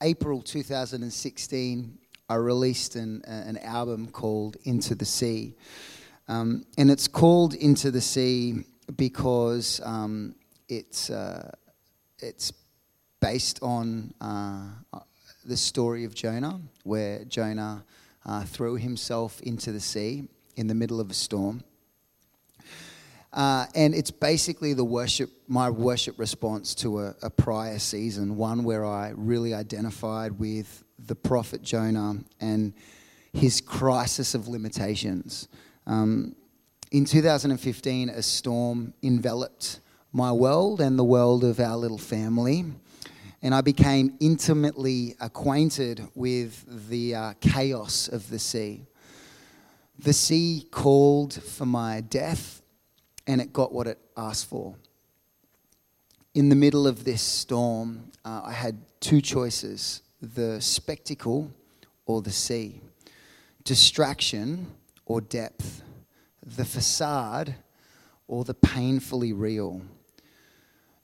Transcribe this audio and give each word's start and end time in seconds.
April 0.00 0.42
2016, 0.42 1.98
I 2.28 2.34
released 2.36 2.94
an, 2.94 3.22
an 3.24 3.58
album 3.58 4.06
called 4.06 4.56
Into 4.62 4.94
the 4.94 5.04
Sea. 5.04 5.56
Um, 6.28 6.64
and 6.76 6.88
it's 6.88 7.08
called 7.08 7.54
Into 7.54 7.90
the 7.90 8.00
Sea 8.00 8.64
because 8.96 9.80
um, 9.82 10.36
it's, 10.68 11.10
uh, 11.10 11.50
it's 12.20 12.52
based 13.20 13.58
on 13.60 14.14
uh, 14.20 14.68
the 15.44 15.56
story 15.56 16.04
of 16.04 16.14
Jonah, 16.14 16.60
where 16.84 17.24
Jonah 17.24 17.84
uh, 18.24 18.44
threw 18.44 18.76
himself 18.76 19.40
into 19.40 19.72
the 19.72 19.80
sea 19.80 20.28
in 20.54 20.68
the 20.68 20.74
middle 20.74 21.00
of 21.00 21.10
a 21.10 21.14
storm. 21.14 21.64
Uh, 23.32 23.66
and 23.74 23.94
it's 23.94 24.10
basically 24.10 24.72
the 24.72 24.84
worship, 24.84 25.30
my 25.46 25.68
worship 25.68 26.18
response 26.18 26.74
to 26.74 27.00
a, 27.00 27.14
a, 27.22 27.28
prior 27.28 27.78
season, 27.78 28.36
one 28.36 28.64
where 28.64 28.86
I 28.86 29.12
really 29.14 29.52
identified 29.52 30.38
with 30.38 30.82
the 30.98 31.14
prophet 31.14 31.62
Jonah 31.62 32.16
and 32.40 32.72
his 33.34 33.60
crisis 33.60 34.34
of 34.34 34.48
limitations. 34.48 35.48
Um, 35.86 36.36
in 36.90 37.04
2015, 37.04 38.08
a 38.08 38.22
storm 38.22 38.94
enveloped 39.02 39.80
my 40.10 40.32
world 40.32 40.80
and 40.80 40.98
the 40.98 41.04
world 41.04 41.44
of 41.44 41.60
our 41.60 41.76
little 41.76 41.98
family, 41.98 42.64
and 43.42 43.54
I 43.54 43.60
became 43.60 44.16
intimately 44.20 45.16
acquainted 45.20 46.08
with 46.14 46.88
the 46.88 47.14
uh, 47.14 47.34
chaos 47.40 48.08
of 48.08 48.30
the 48.30 48.38
sea. 48.38 48.86
The 49.98 50.14
sea 50.14 50.66
called 50.70 51.34
for 51.34 51.66
my 51.66 52.00
death 52.00 52.62
and 53.28 53.42
it 53.42 53.52
got 53.52 53.72
what 53.72 53.86
it 53.86 53.98
asked 54.16 54.46
for. 54.46 54.74
In 56.34 56.48
the 56.48 56.56
middle 56.56 56.86
of 56.86 57.04
this 57.04 57.22
storm, 57.22 58.10
uh, 58.24 58.40
I 58.44 58.52
had 58.52 58.78
two 59.00 59.20
choices 59.20 60.02
the 60.20 60.60
spectacle 60.60 61.52
or 62.06 62.22
the 62.22 62.32
sea, 62.32 62.80
distraction 63.62 64.66
or 65.06 65.20
depth, 65.20 65.82
the 66.44 66.64
facade 66.64 67.54
or 68.26 68.42
the 68.44 68.54
painfully 68.54 69.32
real. 69.32 69.82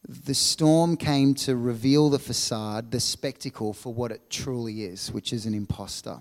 The 0.09 0.35
storm 0.35 0.97
came 0.97 1.35
to 1.35 1.57
reveal 1.57 2.11
the 2.11 2.19
facade, 2.19 2.91
the 2.91 3.01
spectacle, 3.01 3.73
for 3.73 3.95
what 3.95 4.11
it 4.11 4.29
truly 4.29 4.83
is, 4.83 5.13
which 5.13 5.33
is 5.33 5.47
an 5.47 5.55
impostor 5.55 6.19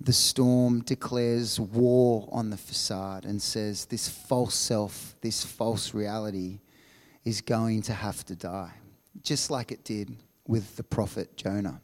the 0.00 0.12
storm 0.12 0.82
declares 0.82 1.58
war 1.58 2.28
on 2.30 2.50
the 2.50 2.56
facade 2.56 3.24
and 3.24 3.40
says 3.40 3.86
this 3.86 4.08
false 4.08 4.54
self, 4.54 5.16
this 5.22 5.44
false 5.44 5.94
reality 5.94 6.60
is 7.24 7.40
going 7.40 7.82
to 7.82 7.92
have 7.92 8.24
to 8.26 8.36
die, 8.36 8.74
just 9.22 9.50
like 9.50 9.72
it 9.72 9.84
did 9.84 10.16
with 10.46 10.76
the 10.76 10.84
prophet 10.84 11.36
Jonah. 11.36 11.80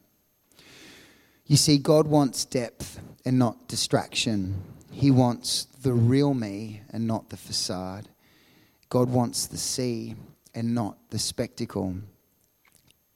You 1.46 1.56
see, 1.56 1.78
God 1.78 2.06
wants 2.06 2.44
depth 2.44 3.00
and 3.24 3.38
not 3.38 3.66
distraction. 3.66 4.62
He 4.90 5.10
wants 5.10 5.66
the 5.82 5.92
real 5.92 6.34
me 6.34 6.82
and 6.90 7.06
not 7.06 7.30
the 7.30 7.36
facade. 7.36 8.08
God 8.88 9.08
wants 9.10 9.46
the 9.46 9.56
sea 9.56 10.14
and 10.54 10.74
not 10.74 10.98
the 11.10 11.18
spectacle. 11.18 11.96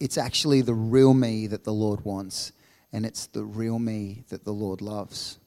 It's 0.01 0.19
actually 0.19 0.63
the 0.63 0.75
real 0.75 1.15
me 1.15 1.47
that 1.47 1.65
the 1.65 1.73
Lord 1.73 2.05
wants 2.05 2.53
and 2.97 3.05
it's 3.05 3.27
the 3.27 3.45
real 3.45 3.79
me 3.79 4.25
that 4.31 4.43
the 4.43 4.53
Lord 4.53 4.81
loves. 4.81 5.39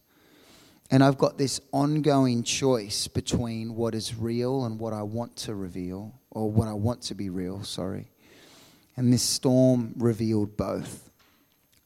And 0.92 1.04
I've 1.04 1.18
got 1.18 1.40
this 1.40 1.60
ongoing 1.72 2.44
choice 2.44 3.08
between 3.08 3.76
what 3.76 3.96
is 3.96 4.16
real 4.16 4.66
and 4.66 4.80
what 4.80 4.94
I 4.94 5.02
want 5.02 5.36
to 5.38 5.56
reveal, 5.56 6.14
or 6.30 6.52
what 6.52 6.68
I 6.68 6.74
want 6.74 7.02
to 7.04 7.16
be 7.16 7.32
real, 7.32 7.64
sorry. 7.64 8.12
And 8.98 9.12
this 9.12 9.24
storm 9.24 9.96
revealed 9.98 10.58
both. 10.58 11.10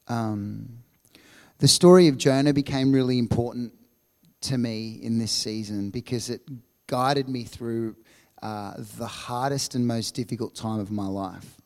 Um, 0.10 0.80
the 1.60 1.70
story 1.70 2.10
of 2.10 2.18
Jonah 2.18 2.52
became 2.52 2.92
really 2.92 3.18
important 3.18 3.72
to 4.42 4.58
me 4.58 5.00
in 5.02 5.18
this 5.18 5.32
season 5.32 5.92
because 5.92 6.30
it 6.30 6.42
guided 6.88 7.30
me 7.30 7.46
through 7.46 7.96
uh, 8.42 8.74
the 8.98 9.08
hardest 9.08 9.76
and 9.76 9.88
most 9.88 10.14
difficult 10.14 10.56
time 10.56 10.82
of 10.82 10.92
my 10.92 11.08
life. 11.08 11.62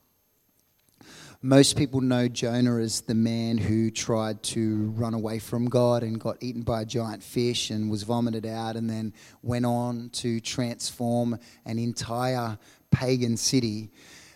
Most 1.47 1.78
people 1.78 2.02
know 2.02 2.28
Jonah 2.28 2.80
as 2.80 3.00
the 3.00 3.16
man 3.16 3.58
who 3.58 3.90
tried 3.90 4.44
to 4.44 4.91
run 4.97 5.13
away 5.13 5.40
from 5.40 5.69
God 5.69 6.03
and 6.03 6.19
got 6.19 6.44
eaten 6.44 6.62
by 6.62 6.81
a 6.81 6.85
giant 6.85 7.24
fish 7.24 7.69
and 7.69 7.90
was 7.90 8.03
vomited 8.03 8.46
out, 8.46 8.75
and 8.75 8.90
then 8.90 9.13
went 9.41 9.66
on 9.66 10.09
to 10.09 10.41
transform 10.41 11.40
an 11.66 11.80
entire 11.80 12.57
pagan 12.91 13.38
city. 13.38 13.91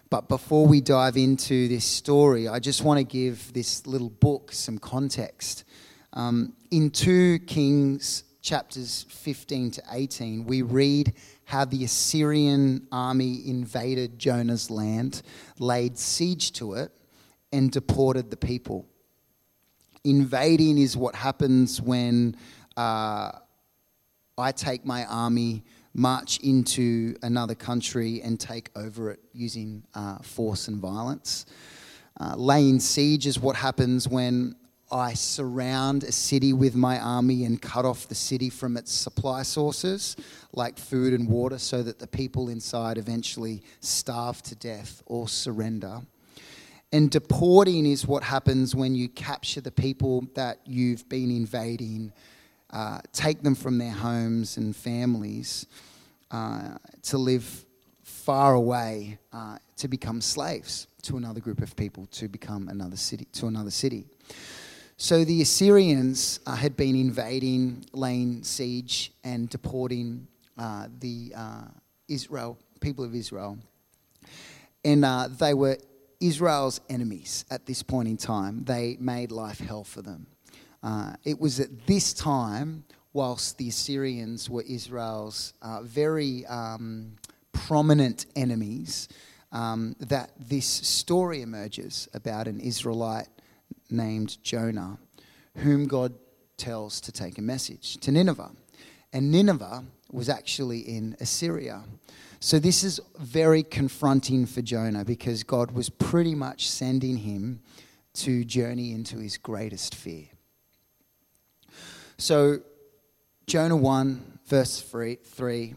But 0.10 0.30
before 0.30 0.66
we 0.66 0.80
dive 0.80 1.18
into 1.18 1.68
this 1.68 1.84
story, 1.84 2.48
I 2.48 2.60
just 2.60 2.82
want 2.82 3.00
to 3.00 3.04
give 3.04 3.52
this 3.52 3.86
little 3.86 4.10
book 4.10 4.54
some 4.54 4.78
context. 4.78 5.66
Um, 6.14 6.54
in 6.72 6.92
2 6.92 7.40
Kings 7.40 8.24
chapters 8.42 9.06
15 9.10 9.72
to 9.72 9.84
18, 9.92 10.46
we 10.46 10.62
read 10.62 11.12
how 11.44 11.66
the 11.66 11.84
Assyrian 11.84 12.88
army 12.90 13.50
invaded 13.50 14.18
Jonah's 14.18 14.72
land, 14.72 15.24
laid 15.60 15.98
siege 15.98 16.54
to 16.54 16.76
it, 16.76 16.94
and 17.52 17.72
deported 17.72 18.30
the 18.30 18.38
people. 18.38 18.88
Invading 20.04 20.78
is 20.78 20.98
what 20.98 21.16
happens 21.16 21.82
when 21.82 22.36
uh, 22.78 23.32
I 24.38 24.52
take 24.52 24.86
my 24.86 25.06
army, 25.06 25.64
march 25.94 26.40
into 26.40 27.16
another 27.22 27.56
country, 27.56 28.22
and 28.22 28.40
take 28.40 28.70
over 28.76 29.12
it 29.12 29.20
using 29.34 29.84
uh, 29.94 30.18
force 30.20 30.68
and 30.68 30.80
violence. 30.80 31.46
Uh, 32.20 32.36
laying 32.36 32.80
siege 32.80 33.28
is 33.28 33.40
what 33.40 33.56
happens 33.56 34.08
when 34.08 34.56
I 34.92 35.14
surround 35.14 36.04
a 36.04 36.12
city 36.12 36.52
with 36.52 36.76
my 36.76 37.00
army 37.00 37.46
and 37.46 37.62
cut 37.62 37.86
off 37.86 38.08
the 38.08 38.16
city 38.16 38.50
from 38.50 38.76
its 38.76 38.92
supply 38.92 39.44
sources, 39.44 40.18
like 40.52 40.78
food 40.78 41.14
and 41.14 41.30
water, 41.30 41.58
so 41.60 41.82
that 41.84 42.00
the 42.00 42.08
people 42.08 42.50
inside 42.50 42.98
eventually 42.98 43.64
starve 43.80 44.42
to 44.44 44.56
death 44.56 45.02
or 45.06 45.30
surrender. 45.30 46.02
And 46.94 47.10
deporting 47.10 47.86
is 47.86 48.06
what 48.06 48.22
happens 48.22 48.76
when 48.76 48.96
you 48.96 49.08
capture 49.08 49.62
the 49.62 49.72
people 49.72 50.28
that 50.36 50.60
you've 50.66 51.08
been 51.08 51.32
invading, 51.32 52.12
uh, 52.70 53.00
take 53.14 53.42
them 53.44 53.56
from 53.56 53.78
their 53.78 53.92
homes 53.92 54.58
and 54.58 54.76
families 54.76 55.68
uh, 56.32 56.76
to 57.04 57.18
live 57.18 57.66
far 58.04 58.56
away 58.56 59.18
uh, 59.32 59.58
to 59.78 59.88
become 59.88 60.20
slaves 60.20 60.88
to 61.04 61.16
another 61.16 61.40
group 61.40 61.62
of 61.62 61.76
people, 61.78 62.08
to 62.08 62.28
become 62.28 62.68
another 62.68 62.98
city, 62.98 63.26
to 63.32 63.48
another 63.48 63.72
city. 63.72 64.06
So 64.98 65.24
the 65.24 65.42
Assyrians 65.42 66.42
uh, 66.46 66.56
had 66.56 66.76
been 66.76 66.96
invading, 66.96 67.86
laying 67.94 68.44
siege, 68.44 69.14
and 69.24 69.50
deporting 69.50 70.28
uh, 70.58 70.88
the 71.00 71.34
uh, 71.36 71.64
Israel 72.10 72.58
people 72.82 73.06
of 73.06 73.16
Israel, 73.16 73.58
and 74.84 75.04
they 75.40 75.54
were 75.54 75.78
Israel's 76.22 76.80
enemies 76.90 77.46
at 77.50 77.66
this 77.66 77.84
point 77.84 78.08
in 78.08 78.18
time. 78.18 78.64
They 78.64 78.98
made 79.00 79.32
life 79.32 79.60
hell 79.60 79.84
for 79.84 80.02
them. 80.02 80.28
Uh, 80.84 81.14
it 81.24 81.40
was 81.40 81.60
at 81.60 81.86
this 81.86 82.14
time, 82.14 82.86
whilst 83.14 83.58
the 83.58 83.68
Assyrians 83.68 84.50
were 84.50 84.64
Israel's 84.64 85.54
uh, 85.62 85.82
very 85.82 86.46
um, 86.46 87.18
prominent 87.52 88.26
enemies, 88.36 89.10
um, 89.52 89.96
that 90.00 90.32
this 90.40 90.66
story 90.66 91.42
emerges 91.42 92.08
about 92.14 92.48
an 92.48 92.60
Israelite 92.60 93.28
named 93.90 94.38
Jonah, 94.44 94.98
whom 95.58 95.88
God 95.88 96.14
tells 96.58 97.02
to 97.02 97.12
take 97.12 97.38
a 97.38 97.42
message 97.42 97.98
to 97.98 98.12
Nineveh. 98.12 98.52
And 99.14 99.32
Nineveh 99.32 99.84
was 100.12 100.30
actually 100.30 100.80
in 100.80 101.18
Assyria. 101.20 101.84
So 102.44 102.58
this 102.58 102.84
is 102.84 103.00
very 103.20 103.62
confronting 103.62 104.48
for 104.48 104.64
Jonah 104.64 105.06
because 105.06 105.44
God 105.44 105.74
was 105.74 105.90
pretty 105.90 106.34
much 106.34 106.68
sending 106.68 107.18
him 107.18 107.62
to 108.16 108.44
journey 108.44 108.94
into 108.94 109.20
his 109.20 109.38
greatest 109.38 109.94
fear. 109.94 110.26
So, 112.18 112.62
Jonah 113.46 113.76
1, 113.76 114.40
verse 114.48 114.82
3, 114.82 115.76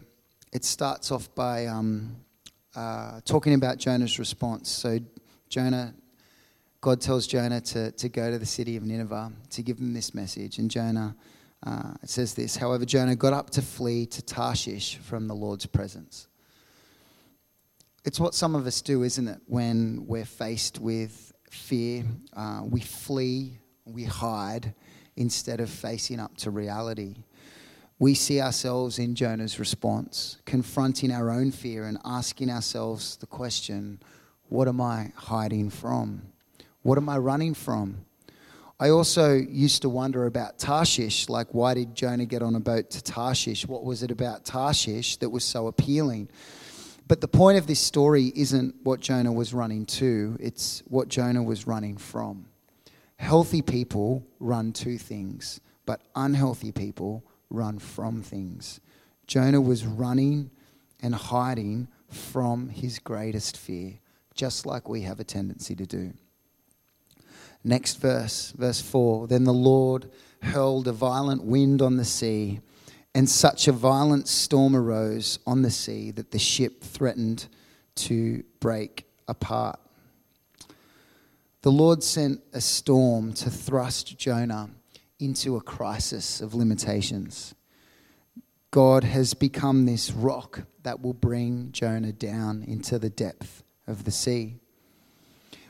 it 0.53 0.65
starts 0.65 1.11
off 1.11 1.33
by 1.35 1.67
um, 1.67 2.15
uh, 2.75 3.21
talking 3.25 3.53
about 3.53 3.77
Jonah's 3.77 4.17
response. 4.17 4.67
So, 4.67 4.97
Jonah, 5.49 5.93
God 6.81 6.99
tells 6.99 7.27
Jonah 7.27 7.61
to, 7.61 7.91
to 7.91 8.09
go 8.09 8.31
to 8.31 8.39
the 8.39 8.45
city 8.45 8.75
of 8.75 8.81
Nineveh 8.81 9.31
to 9.51 9.61
give 9.61 9.77
them 9.77 9.93
this 9.93 10.15
message. 10.15 10.57
And 10.57 10.71
Jonah, 10.71 11.15
uh, 11.63 11.93
it 12.01 12.09
says 12.09 12.33
this 12.33 12.55
However, 12.55 12.85
Jonah 12.85 13.15
got 13.15 13.33
up 13.33 13.51
to 13.51 13.61
flee 13.61 14.07
to 14.07 14.23
Tarshish 14.23 14.95
from 14.97 15.27
the 15.27 15.35
Lord's 15.35 15.67
presence. 15.67 16.27
It's 18.05 18.19
what 18.19 18.35
some 18.35 18.53
of 18.53 18.67
us 18.67 18.83
do, 18.83 19.01
isn't 19.01 19.27
it? 19.27 19.39
When 19.47 20.05
we're 20.05 20.25
faced 20.25 20.79
with 20.79 21.33
fear, 21.49 22.03
uh, 22.33 22.61
we 22.63 22.79
flee, 22.79 23.57
we 23.83 24.03
hide 24.03 24.75
instead 25.15 25.59
of 25.59 25.71
facing 25.71 26.19
up 26.19 26.37
to 26.37 26.51
reality. 26.51 27.15
We 27.97 28.13
see 28.13 28.39
ourselves 28.41 28.99
in 28.99 29.15
Jonah's 29.15 29.57
response, 29.57 30.37
confronting 30.45 31.11
our 31.11 31.31
own 31.31 31.49
fear 31.49 31.85
and 31.85 31.97
asking 32.05 32.51
ourselves 32.51 33.17
the 33.17 33.25
question 33.25 33.99
what 34.49 34.67
am 34.67 34.79
I 34.79 35.11
hiding 35.15 35.71
from? 35.71 36.21
What 36.83 36.99
am 36.99 37.09
I 37.09 37.17
running 37.17 37.55
from? 37.55 38.05
I 38.79 38.89
also 38.89 39.33
used 39.33 39.81
to 39.81 39.89
wonder 39.89 40.27
about 40.27 40.59
Tarshish. 40.59 41.27
Like, 41.27 41.47
why 41.55 41.73
did 41.73 41.95
Jonah 41.95 42.27
get 42.27 42.43
on 42.43 42.53
a 42.53 42.59
boat 42.59 42.91
to 42.91 43.01
Tarshish? 43.01 43.65
What 43.65 43.83
was 43.83 44.03
it 44.03 44.11
about 44.11 44.45
Tarshish 44.45 45.17
that 45.17 45.29
was 45.29 45.43
so 45.43 45.65
appealing? 45.65 46.29
But 47.07 47.21
the 47.21 47.27
point 47.27 47.57
of 47.57 47.67
this 47.67 47.79
story 47.79 48.31
isn't 48.35 48.75
what 48.83 48.99
Jonah 48.99 49.31
was 49.31 49.53
running 49.53 49.85
to, 49.85 50.37
it's 50.39 50.81
what 50.87 51.07
Jonah 51.07 51.43
was 51.43 51.67
running 51.67 51.97
from. 51.97 52.47
Healthy 53.17 53.61
people 53.61 54.25
run 54.39 54.73
to 54.73 54.97
things, 54.97 55.61
but 55.85 56.01
unhealthy 56.15 56.71
people 56.71 57.23
run 57.49 57.79
from 57.79 58.21
things. 58.21 58.79
Jonah 59.27 59.61
was 59.61 59.85
running 59.85 60.49
and 61.01 61.13
hiding 61.13 61.87
from 62.09 62.69
his 62.69 62.99
greatest 62.99 63.57
fear, 63.57 63.93
just 64.33 64.65
like 64.65 64.89
we 64.89 65.01
have 65.01 65.19
a 65.19 65.23
tendency 65.23 65.75
to 65.75 65.85
do. 65.85 66.13
Next 67.63 67.95
verse, 67.95 68.51
verse 68.51 68.81
4 68.81 69.27
Then 69.27 69.43
the 69.43 69.53
Lord 69.53 70.09
hurled 70.41 70.87
a 70.87 70.91
violent 70.91 71.43
wind 71.43 71.81
on 71.81 71.97
the 71.97 72.05
sea, 72.05 72.61
and 73.15 73.29
such 73.29 73.69
a 73.69 73.71
violent 73.71 74.27
storm 74.27 74.75
arose 74.75 75.39
on 75.47 75.61
the 75.61 75.71
sea 75.71 76.11
that 76.11 76.31
the 76.31 76.37
ship 76.37 76.83
threatened 76.83 77.47
to 77.95 78.43
break 78.59 79.05
apart. 79.29 79.79
The 81.61 81.71
Lord 81.71 82.03
sent 82.03 82.41
a 82.51 82.59
storm 82.59 83.31
to 83.35 83.49
thrust 83.49 84.17
Jonah 84.19 84.69
into 85.17 85.55
a 85.55 85.61
crisis 85.61 86.41
of 86.41 86.53
limitations. 86.53 87.55
God 88.69 89.05
has 89.05 89.33
become 89.33 89.85
this 89.85 90.11
rock 90.11 90.63
that 90.83 91.01
will 91.01 91.13
bring 91.13 91.71
Jonah 91.71 92.11
down 92.11 92.65
into 92.67 92.99
the 92.99 93.09
depth 93.09 93.63
of 93.87 94.03
the 94.03 94.11
sea. 94.11 94.55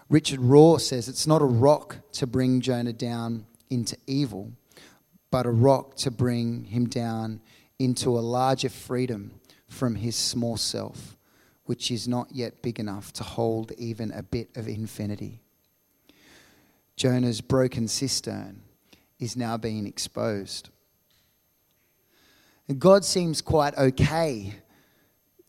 Richard 0.09 0.39
Rohr 0.39 0.81
says 0.81 1.07
it's 1.07 1.27
not 1.27 1.43
a 1.43 1.45
rock 1.45 1.97
to 2.13 2.25
bring 2.25 2.61
Jonah 2.61 2.93
down 2.93 3.45
into 3.69 3.95
evil, 4.07 4.51
but 5.31 5.45
a 5.45 5.51
rock 5.51 5.95
to 5.95 6.11
bring 6.11 6.65
him 6.65 6.87
down 6.87 7.41
into 7.79 8.09
a 8.09 8.21
larger 8.21 8.69
freedom 8.69 9.31
from 9.67 9.95
his 9.95 10.15
small 10.15 10.57
self, 10.57 11.17
which 11.65 11.91
is 11.91 12.07
not 12.07 12.27
yet 12.31 12.61
big 12.61 12.79
enough 12.79 13.11
to 13.13 13.23
hold 13.23 13.71
even 13.77 14.11
a 14.11 14.23
bit 14.23 14.49
of 14.55 14.67
infinity. 14.67 15.41
Jonah's 16.95 17.41
broken 17.41 17.87
cistern 17.87 18.61
is 19.19 19.35
now 19.35 19.57
being 19.57 19.85
exposed. 19.85 20.69
God 22.77 23.03
seems 23.05 23.41
quite 23.41 23.77
okay 23.77 24.55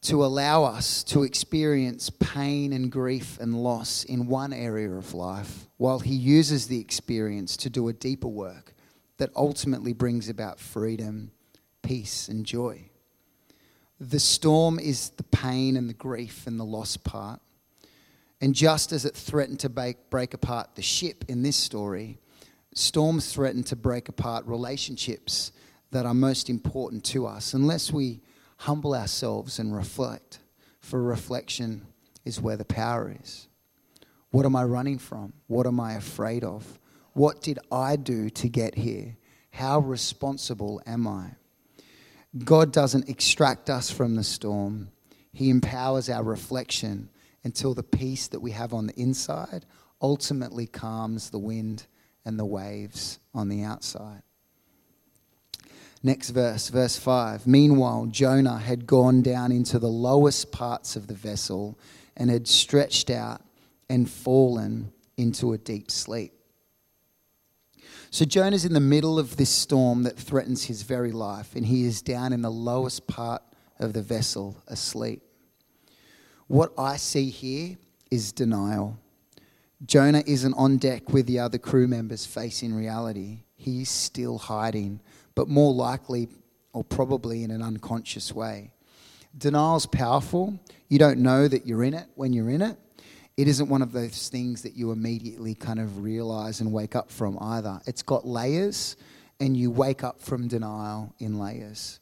to 0.02 0.25
allow 0.25 0.64
us 0.64 1.02
to 1.02 1.22
experience 1.22 2.11
pain 2.11 2.72
and 2.72 2.93
grief 2.93 3.38
and 3.40 3.62
loss 3.62 4.05
in 4.05 4.26
one 4.26 4.52
area 4.52 4.90
of 4.90 5.14
life, 5.14 5.67
while 5.79 5.99
He 5.99 6.14
uses 6.14 6.69
the 6.69 6.81
experience 6.81 7.56
to 7.58 7.70
do 7.70 7.88
a 7.88 7.93
deeper 7.93 8.29
work 8.29 8.75
that 9.19 9.31
ultimately 9.35 9.93
brings 9.93 10.29
about 10.29 10.61
freedom, 10.61 11.31
peace, 11.83 12.29
and 12.29 12.45
joy. 12.45 12.91
The 13.99 14.21
storm 14.21 14.79
is 14.79 15.11
the 15.11 15.23
pain 15.23 15.77
and 15.77 15.89
the 15.89 15.95
grief 15.95 16.47
and 16.47 16.61
the 16.61 16.65
loss 16.65 16.97
part. 16.97 17.41
And 18.41 18.55
just 18.55 18.93
as 18.93 19.07
it 19.07 19.15
threatened 19.15 19.61
to 19.61 19.71
break, 19.71 20.11
break 20.11 20.35
apart 20.35 20.75
the 20.75 20.83
ship 20.83 21.25
in 21.29 21.43
this 21.43 21.57
story, 21.57 22.19
storms 22.75 23.33
threaten 23.33 23.63
to 23.65 23.77
break 23.77 24.11
apart 24.11 24.45
relationships 24.47 25.53
that 25.93 26.05
are 26.05 26.15
most 26.15 26.51
important 26.51 27.05
to 27.05 27.27
us 27.27 27.55
unless 27.55 27.91
we 27.91 28.21
humble 28.59 28.95
ourselves 28.95 29.59
and 29.59 29.75
reflect. 29.75 30.41
For 30.81 31.03
reflection 31.03 31.87
is 32.25 32.41
where 32.41 32.57
the 32.57 32.65
power 32.65 33.15
is. 33.23 33.49
What 34.31 34.45
am 34.45 34.55
I 34.55 34.65
running 34.65 34.99
from? 34.99 35.33
What 35.47 35.67
am 35.67 35.81
I 35.81 35.95
afraid 35.95 36.45
of? 36.45 36.79
What 37.17 37.41
did 37.41 37.59
I 37.73 37.97
do 37.97 38.29
to 38.29 38.47
get 38.47 38.75
here? 38.75 39.17
How 39.51 39.79
responsible 39.79 40.83
am 40.87 41.09
I? 41.09 41.31
God 42.45 42.75
doesn't 42.75 43.09
extract 43.09 43.71
us 43.71 43.91
from 43.91 44.17
the 44.17 44.23
storm, 44.23 44.91
He 45.33 45.49
empowers 45.49 46.11
our 46.11 46.23
reflection 46.23 47.09
until 47.43 47.73
the 47.73 47.83
peace 47.83 48.29
that 48.29 48.41
we 48.41 48.51
have 48.51 48.75
on 48.75 48.89
the 48.89 49.01
inside 49.01 49.65
ultimately 50.03 50.67
calms 50.67 51.31
the 51.31 51.39
wind 51.39 51.87
and 52.27 52.39
the 52.39 52.45
waves 52.45 53.19
on 53.33 53.49
the 53.49 53.63
outside. 53.63 54.21
Next 56.03 56.29
verse, 56.29 56.69
verse 56.69 56.99
5. 56.99 57.47
Meanwhile, 57.47 58.09
Jonah 58.11 58.59
had 58.59 58.87
gone 58.87 59.23
down 59.23 59.53
into 59.53 59.79
the 59.79 59.89
lowest 59.89 60.53
parts 60.53 60.97
of 60.97 61.07
the 61.07 61.15
vessel 61.15 61.79
and 62.15 62.29
had 62.29 62.47
stretched 62.47 63.09
out 63.09 63.41
and 63.89 64.11
fallen 64.11 64.93
into 65.17 65.55
a 65.55 65.59
deep 65.59 65.91
sleep. 65.91 66.36
So 68.11 68.25
Jonah's 68.25 68.64
in 68.64 68.73
the 68.73 68.81
middle 68.81 69.19
of 69.19 69.37
this 69.37 69.50
storm 69.50 70.05
that 70.05 70.17
threatens 70.17 70.64
his 70.64 70.82
very 70.82 71.12
life, 71.12 71.55
and 71.55 71.67
he 71.67 71.85
is 71.85 72.03
down 72.03 72.32
in 72.32 72.43
the 72.43 72.50
lowest 72.50 73.06
part 73.06 73.43
of 73.79 73.93
the 73.93 74.03
vessel 74.03 74.56
asleep. 74.69 75.23
What 76.47 76.73
I 76.79 76.97
see 76.97 77.31
here 77.31 77.76
is 78.11 78.32
denial. 78.32 78.99
Jonah 79.85 80.23
isn't 80.26 80.55
on 80.55 80.79
deck 80.79 81.12
with 81.12 81.26
the 81.26 81.41
other 81.41 81.58
crew 81.58 81.87
members 81.87 82.25
facing 82.25 82.73
reality. 82.73 83.41
He's 83.56 83.91
still 83.91 84.38
hiding 84.38 85.00
but 85.37 85.49
more 85.49 85.73
likely 85.73 86.29
or 86.73 86.82
probably 86.82 87.44
in 87.44 87.53
an 87.53 87.62
unconscious 87.62 88.32
way. 88.32 88.73
Denial's 89.38 89.87
powerful. 89.87 90.58
You 90.88 90.99
don't 90.99 91.20
know 91.20 91.47
that 91.47 91.67
you're 91.67 91.85
in 91.85 91.94
it 91.94 92.06
when 92.17 92.32
you're 92.32 92.50
in 92.50 92.62
it. 92.62 92.76
It 93.37 93.49
isn't 93.49 93.69
one 93.69 93.83
of 93.83 93.93
those 93.93 94.29
things 94.29 94.62
that 94.62 94.77
you 94.77 94.93
immediately 94.93 95.55
kind 95.55 95.79
of 95.79 96.03
realize 96.03 96.61
and 96.61 96.73
wake 96.73 96.97
up 96.97 97.11
from 97.11 97.38
either. 97.41 97.81
It's 97.87 98.03
got 98.03 98.27
layers, 98.27 98.97
and 99.41 99.56
you 99.56 99.71
wake 99.71 100.03
up 100.03 100.21
from 100.21 100.49
denial 100.49 101.15
in 101.19 101.38
layers. 101.38 102.00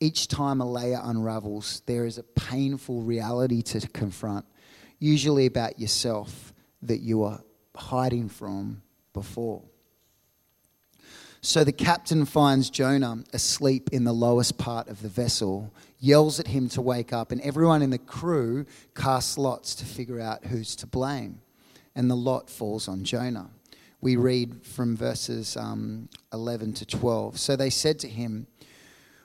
Each 0.00 0.28
time 0.28 0.60
a 0.60 0.70
layer 0.70 1.00
unravels, 1.02 1.82
there 1.86 2.04
is 2.04 2.18
a 2.18 2.22
painful 2.22 3.00
reality 3.02 3.62
to 3.62 3.88
confront, 3.88 4.44
usually 4.98 5.46
about 5.46 5.78
yourself 5.78 6.52
that 6.82 6.98
you 6.98 7.22
are 7.22 7.40
hiding 7.74 8.28
from 8.28 8.82
before. 9.14 9.62
So 11.40 11.64
the 11.64 11.72
captain 11.72 12.24
finds 12.26 12.68
Jonah 12.68 13.24
asleep 13.32 13.90
in 13.92 14.04
the 14.04 14.12
lowest 14.12 14.58
part 14.58 14.88
of 14.88 15.00
the 15.00 15.08
vessel, 15.08 15.72
yells 16.04 16.38
at 16.38 16.48
him 16.48 16.68
to 16.68 16.82
wake 16.82 17.12
up, 17.12 17.32
and 17.32 17.40
everyone 17.40 17.80
in 17.80 17.90
the 17.90 17.98
crew 17.98 18.66
casts 18.94 19.38
lots 19.38 19.74
to 19.76 19.84
figure 19.86 20.20
out 20.20 20.44
who's 20.46 20.76
to 20.76 20.86
blame. 20.86 21.40
And 21.96 22.10
the 22.10 22.16
lot 22.16 22.50
falls 22.50 22.88
on 22.88 23.04
Jonah. 23.04 23.50
We 24.00 24.16
read 24.16 24.66
from 24.66 24.96
verses 24.96 25.56
um, 25.56 26.10
11 26.32 26.74
to 26.74 26.86
12. 26.86 27.38
So 27.38 27.56
they 27.56 27.70
said 27.70 27.98
to 28.00 28.08
him, 28.08 28.46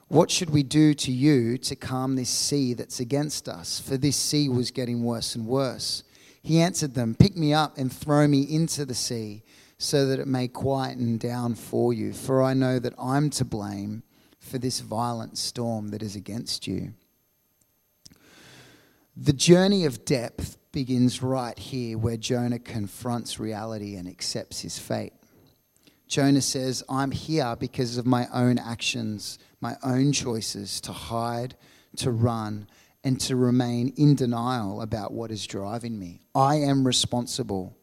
What 0.07 0.31
should 0.31 0.51
we 0.51 0.63
do 0.63 0.93
to 0.93 1.11
you 1.11 1.57
to 1.57 1.75
calm 1.75 2.15
this 2.15 2.29
sea 2.29 2.73
that's 2.73 3.01
against 3.01 3.49
us? 3.49 3.81
For 3.81 3.97
this 3.97 4.15
sea 4.15 4.47
was 4.47 4.71
getting 4.71 5.03
worse 5.03 5.35
and 5.35 5.45
worse. 5.45 6.03
He 6.41 6.61
answered 6.61 6.93
them, 6.93 7.13
Pick 7.15 7.35
me 7.35 7.53
up 7.53 7.77
and 7.77 7.91
throw 7.91 8.25
me 8.27 8.43
into 8.43 8.85
the 8.85 8.95
sea 8.95 9.43
so 9.77 10.05
that 10.05 10.19
it 10.19 10.27
may 10.27 10.47
quieten 10.47 11.17
down 11.17 11.55
for 11.55 11.91
you. 11.93 12.13
For 12.13 12.41
I 12.41 12.53
know 12.53 12.79
that 12.79 12.93
I'm 12.97 13.29
to 13.31 13.43
blame 13.43 14.03
for 14.39 14.57
this 14.57 14.79
violent 14.79 15.37
storm 15.37 15.89
that 15.89 16.01
is 16.01 16.15
against 16.15 16.67
you. 16.67 16.93
The 19.15 19.33
journey 19.33 19.85
of 19.85 20.05
depth 20.05 20.57
begins 20.71 21.21
right 21.21 21.57
here 21.57 21.97
where 21.97 22.17
Jonah 22.17 22.59
confronts 22.59 23.39
reality 23.39 23.95
and 23.95 24.07
accepts 24.07 24.61
his 24.61 24.79
fate. 24.79 25.13
Jonah 26.07 26.41
says, 26.41 26.83
I'm 26.89 27.11
here 27.11 27.55
because 27.59 27.97
of 27.97 28.05
my 28.05 28.27
own 28.33 28.57
actions, 28.57 29.37
my 29.61 29.75
own 29.83 30.11
choices 30.11 30.81
to 30.81 30.91
hide, 30.91 31.55
to 31.97 32.11
run, 32.11 32.67
and 33.03 33.19
to 33.21 33.35
remain 33.35 33.93
in 33.95 34.15
denial 34.15 34.81
about 34.81 35.13
what 35.13 35.31
is 35.31 35.45
driving 35.45 35.99
me. 35.99 36.21
I 36.33 36.55
am 36.55 36.85
responsible 36.85 37.77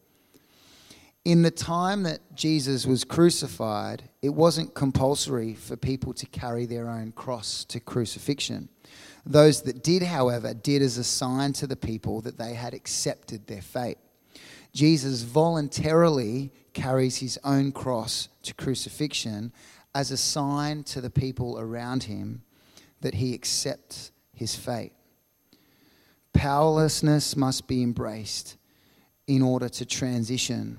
in 1.27 1.41
the 1.41 1.51
time 1.51 2.03
that 2.03 2.21
Jesus 2.35 2.85
was 2.85 3.03
crucified, 3.03 4.01
it 4.21 4.29
wasn't 4.29 4.73
compulsory 4.73 5.55
for 5.55 5.75
people 5.75 6.13
to 6.13 6.25
carry 6.27 6.65
their 6.65 6.89
own 6.89 7.11
cross 7.11 7.65
to 7.65 7.81
crucifixion. 7.81 8.69
Those 9.25 9.63
that 9.63 9.83
did, 9.83 10.03
however, 10.03 10.53
did 10.53 10.81
as 10.81 10.97
a 10.97 11.03
sign 11.03 11.51
to 11.53 11.67
the 11.67 11.75
people 11.75 12.21
that 12.21 12.37
they 12.37 12.53
had 12.53 12.73
accepted 12.73 13.45
their 13.45 13.61
fate. 13.61 13.97
Jesus 14.71 15.23
voluntarily 15.23 16.53
carries 16.71 17.17
his 17.17 17.37
own 17.43 17.73
cross 17.73 18.29
to 18.43 18.53
crucifixion 18.53 19.51
as 19.93 20.11
a 20.11 20.17
sign 20.17 20.81
to 20.85 21.01
the 21.01 21.09
people 21.09 21.59
around 21.59 22.03
him 22.03 22.41
that 23.01 23.15
he 23.15 23.33
accepts 23.33 24.13
his 24.33 24.55
fate. 24.55 24.93
Powerlessness 26.31 27.35
must 27.35 27.67
be 27.67 27.83
embraced 27.83 28.55
in 29.27 29.41
order 29.41 29.67
to 29.67 29.85
transition 29.85 30.77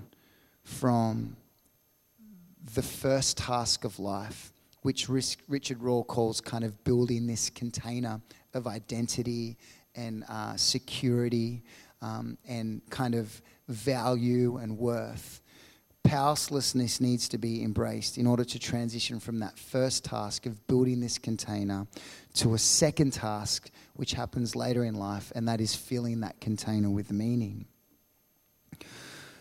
from 0.69 1.37
the 2.75 2.83
first 2.83 3.39
task 3.39 3.85
of 3.85 3.99
life, 3.99 4.53
which 4.83 5.09
Richard 5.09 5.79
Rohr 5.79 6.07
calls 6.07 6.41
kind 6.41 6.63
of 6.63 6.85
building 6.85 7.27
this 7.27 7.51
container 7.51 8.21
of 8.55 8.67
identity 8.67 9.57
and 9.97 10.25
uh, 10.29 10.57
security 10.57 11.63
um, 12.03 12.37
and 12.47 12.83
kind 12.91 13.15
of 13.15 13.41
value 13.67 14.59
and 14.59 14.79
worth, 14.79 15.41
powerlessness 16.05 17.01
needs 17.01 17.29
to 17.31 17.39
be 17.39 17.63
embraced 17.63 18.19
in 18.19 18.27
order 18.27 18.45
to 18.45 18.59
transition 18.59 19.19
from 19.19 19.41
that 19.41 19.59
first 19.59 20.05
task 20.05 20.47
of 20.47 20.65
building 20.67 21.01
this 21.01 21.19
container 21.19 21.87
to 22.35 22.55
a 22.55 22.59
second 22.59 23.15
task, 23.15 23.71
which 23.95 24.13
happens 24.13 24.55
later 24.55 24.85
in 24.85 24.95
life, 24.95 25.33
and 25.35 25.49
that 25.49 25.61
is 25.61 25.75
filling 25.75 26.21
that 26.21 26.41
container 26.41 26.91
with 26.91 27.11
meaning. 27.11 27.67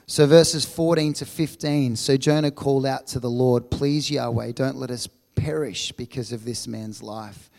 So, 0.10 0.26
verses 0.26 0.64
14 0.64 1.14
to 1.16 1.26
15. 1.26 1.98
So 1.98 2.16
Jonah 2.16 2.50
called 2.50 2.86
out 2.86 3.08
to 3.08 3.20
the 3.20 3.30
Lord, 3.30 3.70
Please, 3.70 4.10
Yahweh, 4.10 4.54
don't 4.54 4.78
let 4.78 4.90
us 4.90 5.10
perish 5.36 5.92
because 5.92 6.32
of 6.32 6.46
this 6.46 6.66
man's 6.66 7.04
life. 7.04 7.50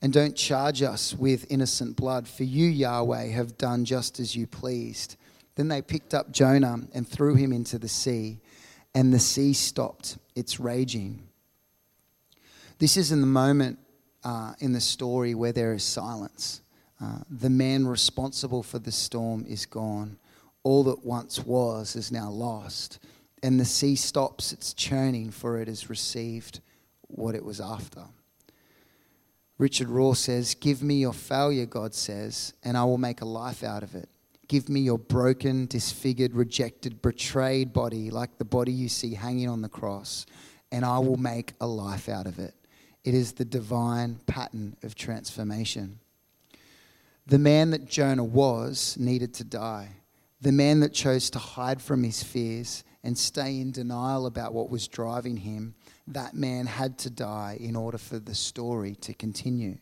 And 0.00 0.12
don't 0.12 0.36
charge 0.36 0.80
us 0.82 1.12
with 1.12 1.50
innocent 1.50 1.96
blood, 1.96 2.28
for 2.28 2.44
you, 2.44 2.68
Yahweh, 2.68 3.26
have 3.32 3.58
done 3.58 3.84
just 3.84 4.20
as 4.20 4.36
you 4.36 4.46
pleased. 4.46 5.16
Then 5.56 5.66
they 5.66 5.82
picked 5.82 6.14
up 6.14 6.30
Jonah 6.30 6.78
and 6.94 7.06
threw 7.06 7.34
him 7.34 7.52
into 7.52 7.80
the 7.80 7.88
sea, 7.88 8.38
and 8.94 9.12
the 9.12 9.18
sea 9.18 9.52
stopped 9.52 10.18
its 10.36 10.60
raging. 10.60 11.24
This 12.78 12.96
is 12.96 13.10
in 13.10 13.20
the 13.20 13.26
moment 13.26 13.80
uh, 14.22 14.54
in 14.60 14.72
the 14.72 14.80
story 14.80 15.34
where 15.34 15.52
there 15.52 15.72
is 15.72 15.82
silence. 15.82 16.62
Uh, 17.00 17.18
the 17.28 17.50
man 17.50 17.88
responsible 17.88 18.62
for 18.62 18.78
the 18.78 18.92
storm 18.92 19.44
is 19.48 19.66
gone. 19.66 20.16
All 20.64 20.84
that 20.84 21.04
once 21.04 21.44
was 21.44 21.96
is 21.96 22.12
now 22.12 22.30
lost. 22.30 22.98
And 23.42 23.58
the 23.58 23.64
sea 23.64 23.96
stops 23.96 24.52
its 24.52 24.72
churning, 24.72 25.30
for 25.30 25.60
it 25.60 25.68
has 25.68 25.90
received 25.90 26.60
what 27.08 27.34
it 27.34 27.44
was 27.44 27.60
after. 27.60 28.04
Richard 29.58 29.88
Rohr 29.88 30.16
says, 30.16 30.54
Give 30.54 30.82
me 30.82 30.96
your 30.96 31.12
failure, 31.12 31.66
God 31.66 31.94
says, 31.94 32.54
and 32.62 32.76
I 32.76 32.84
will 32.84 32.98
make 32.98 33.20
a 33.20 33.26
life 33.26 33.62
out 33.62 33.82
of 33.82 33.94
it. 33.94 34.08
Give 34.48 34.68
me 34.68 34.80
your 34.80 34.98
broken, 34.98 35.66
disfigured, 35.66 36.34
rejected, 36.34 37.00
betrayed 37.00 37.72
body, 37.72 38.10
like 38.10 38.38
the 38.38 38.44
body 38.44 38.72
you 38.72 38.88
see 38.88 39.14
hanging 39.14 39.48
on 39.48 39.62
the 39.62 39.68
cross, 39.68 40.26
and 40.70 40.84
I 40.84 40.98
will 40.98 41.16
make 41.16 41.52
a 41.60 41.66
life 41.66 42.08
out 42.08 42.26
of 42.26 42.38
it. 42.38 42.54
It 43.04 43.14
is 43.14 43.32
the 43.32 43.44
divine 43.44 44.20
pattern 44.26 44.76
of 44.82 44.94
transformation. 44.94 45.98
The 47.26 47.38
man 47.38 47.70
that 47.70 47.86
Jonah 47.86 48.24
was 48.24 48.96
needed 48.98 49.32
to 49.34 49.44
die. 49.44 49.90
The 50.42 50.52
man 50.52 50.80
that 50.80 50.92
chose 50.92 51.30
to 51.30 51.38
hide 51.38 51.80
from 51.80 52.02
his 52.02 52.22
fears 52.22 52.82
and 53.04 53.16
stay 53.16 53.60
in 53.60 53.70
denial 53.70 54.26
about 54.26 54.52
what 54.52 54.70
was 54.70 54.88
driving 54.88 55.36
him, 55.36 55.74
that 56.08 56.34
man 56.34 56.66
had 56.66 56.98
to 56.98 57.10
die 57.10 57.56
in 57.60 57.76
order 57.76 57.96
for 57.96 58.18
the 58.18 58.34
story 58.34 58.96
to 58.96 59.14
continue. 59.14 59.78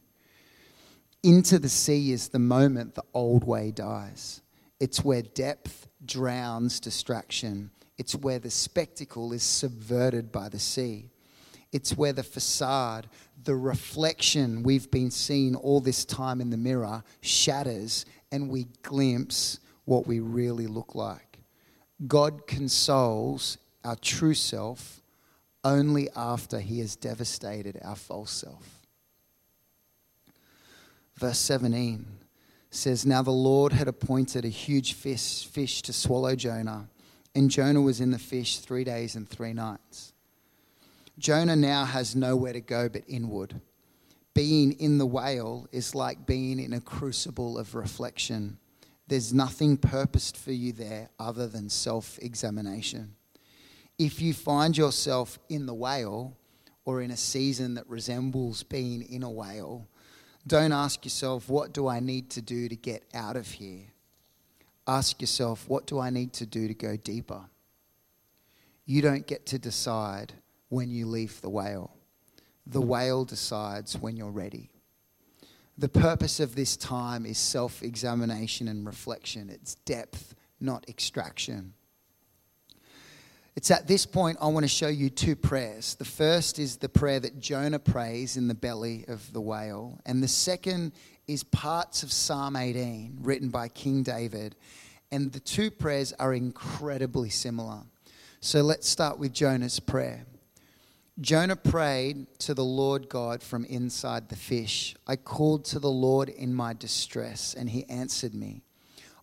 Into 1.23 1.59
the 1.59 1.71
sea 1.71 2.13
is 2.13 2.29
the 2.29 2.39
moment 2.39 2.95
the 2.95 3.05
old 3.15 3.45
way 3.45 3.71
dies. 3.71 4.43
It's 4.79 5.03
where 5.03 5.23
depth 5.23 5.89
drowns 6.05 6.79
distraction. 6.79 7.71
It's 7.97 8.15
where 8.15 8.39
the 8.39 8.51
spectacle 8.51 9.33
is 9.33 9.43
subverted 9.43 10.31
by 10.31 10.51
the 10.51 10.59
sea. 10.59 11.11
It's 11.73 11.97
where 11.97 12.13
the 12.13 12.23
facade, 12.23 13.09
the 13.45 13.57
reflection 13.57 14.63
we've 14.63 14.91
been 14.91 15.11
seeing 15.11 15.57
all 15.57 15.81
this 15.81 16.05
time 16.05 16.43
in 16.43 16.51
the 16.51 16.57
mirror, 16.59 17.03
shatters 17.23 18.05
and 18.31 18.51
we 18.51 18.67
glimpse 18.83 19.61
what 19.91 20.07
we 20.07 20.21
really 20.21 20.69
look 20.69 20.95
like. 20.95 21.41
God 22.07 22.47
consoles 22.47 23.59
our 23.83 23.97
true 23.97 24.35
self 24.35 25.03
only 25.65 26.09
after 26.15 26.61
he 26.61 26.79
has 26.79 26.95
devastated 26.95 27.77
our 27.83 27.97
false 27.97 28.31
self. 28.31 28.87
Verse 31.17 31.41
17 31.41 32.07
says, 32.71 33.05
Now 33.05 33.21
the 33.23 33.33
Lord 33.33 33.73
had 33.73 33.89
appointed 33.89 34.45
a 34.45 34.49
huge 34.49 34.93
fish, 34.93 35.45
fish 35.45 35.83
to 35.83 35.93
swallow 35.93 36.37
Jonah, 36.37 36.89
and 37.35 37.51
Jonah 37.51 37.83
was 37.83 38.01
in 38.01 38.13
the 38.13 38.19
fish 38.19 38.59
three 38.59 38.85
days 38.85 39.17
and 39.17 39.29
three 39.29 39.53
nights. 39.53 40.13
Jonah 41.19 41.57
now 41.57 41.85
has 41.85 42.15
nowhere 42.15 42.53
to 42.53 42.61
go 42.61 42.89
but 42.89 43.03
inward. 43.09 43.61
Being 44.35 44.71
in 44.75 44.99
the 44.99 45.07
whale 45.07 45.67
is 45.73 45.97
like 45.97 46.27
being 46.27 46.61
in 46.61 46.75
a 46.75 46.81
crucible 46.81 47.59
of 47.59 47.75
reflection. 47.75 48.59
There's 49.11 49.35
nothing 49.35 49.77
purposed 49.77 50.37
for 50.37 50.53
you 50.53 50.73
there 50.73 51.11
other 51.19 51.49
than 51.49 51.69
self 51.69 52.17
examination. 52.23 53.17
If 53.99 54.23
you 54.23 54.33
find 54.33 54.79
yourself 54.79 55.37
in 55.49 55.67
the 55.67 55.75
whale 55.75 56.37
or 56.85 57.03
in 57.03 57.11
a 57.11 57.17
season 57.17 57.75
that 57.75 57.89
resembles 57.89 58.63
being 58.63 59.03
in 59.03 59.25
a 59.25 59.31
whale, 59.31 59.89
don't 60.47 60.71
ask 60.71 61.05
yourself, 61.05 61.49
what 61.49 61.73
do 61.73 61.89
I 61.89 61.99
need 61.99 62.31
to 62.31 62.41
do 62.41 62.69
to 62.69 62.77
get 62.77 63.03
out 63.13 63.35
of 63.35 63.49
here? 63.49 63.87
Ask 64.87 65.21
yourself, 65.21 65.69
what 65.69 65.89
do 65.89 65.99
I 65.99 66.11
need 66.11 66.33
to 66.35 66.47
do 66.47 66.69
to 66.69 66.75
go 66.75 66.97
deeper? 66.97 67.47
You 68.87 69.03
don't 69.03 69.27
get 69.27 69.45
to 69.47 69.59
decide 69.59 70.35
when 70.69 70.89
you 70.89 71.07
leave 71.07 71.41
the 71.41 71.51
whale. 71.51 71.97
The 72.65 72.81
whale 72.81 73.25
decides 73.25 73.99
when 73.99 74.17
you're 74.17 74.31
ready. 74.31 74.70
The 75.81 75.89
purpose 75.89 76.41
of 76.41 76.55
this 76.55 76.77
time 76.77 77.25
is 77.25 77.39
self 77.39 77.83
examination 77.83 78.69
and 78.69 78.85
reflection, 78.85 79.49
it's 79.49 79.77
depth, 79.77 80.35
not 80.61 80.87
extraction. 80.91 81.73
It's 83.57 83.71
at 83.71 83.87
this 83.87 84.05
point 84.05 84.37
I 84.43 84.49
want 84.49 84.65
to 84.65 84.69
show 84.69 84.89
you 84.89 85.09
two 85.09 85.35
prayers. 85.35 85.95
The 85.95 86.05
first 86.05 86.59
is 86.59 86.77
the 86.77 86.91
prayer 86.91 87.19
that 87.21 87.41
Jonah 87.41 87.79
prays 87.79 88.37
in 88.37 88.47
the 88.47 88.55
belly 88.55 89.07
of 89.09 89.33
the 89.33 89.41
whale, 89.41 89.99
and 90.05 90.23
the 90.23 90.29
second 90.29 90.93
is 91.27 91.45
parts 91.45 92.03
of 92.03 92.13
Psalm 92.13 92.57
18 92.57 93.17
written 93.23 93.49
by 93.49 93.69
King 93.69 94.03
David. 94.03 94.57
And 95.11 95.33
the 95.33 95.41
two 95.41 95.71
prayers 95.71 96.13
are 96.19 96.35
incredibly 96.35 97.31
similar. 97.31 97.81
So 98.41 98.61
let's 98.61 98.87
start 98.87 99.19
with 99.19 99.33
Jonah's 99.33 99.81
prayer. 99.81 100.27
Jonah 101.21 101.57
prayed 101.57 102.27
to 102.39 102.55
the 102.55 102.65
Lord 102.65 103.11
God 103.11 103.43
from 103.43 103.67
inside 103.67 104.31
the 104.31 104.37
fish. 104.37 104.95
I 105.07 105.17
called 105.17 105.67
to 105.67 105.79
the 105.79 105.91
Lord 105.91 106.31
in 106.31 106.55
my 106.55 106.73
distress, 106.73 107.53
and 107.53 107.69
he 107.69 107.85
answered 107.91 108.35
me. 108.35 108.63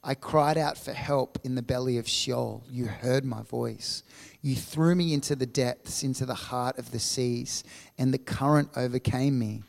I 0.03 0.13
cried 0.13 0.59
out 0.59 0.77
for 0.77 0.93
help 0.93 1.39
in 1.43 1.55
the 1.55 1.63
belly 1.63 1.97
of 1.97 2.07
Sheol. 2.07 2.63
You 2.69 2.85
heard 2.85 3.25
my 3.25 3.41
voice. 3.41 4.03
You 4.43 4.55
threw 4.55 4.93
me 4.93 5.11
into 5.11 5.35
the 5.35 5.47
depths, 5.47 6.03
into 6.03 6.27
the 6.27 6.35
heart 6.35 6.77
of 6.77 6.91
the 6.91 6.99
seas, 6.99 7.63
and 7.97 8.13
the 8.13 8.19
current 8.19 8.69
overcame 8.75 9.39
me. 9.39 9.63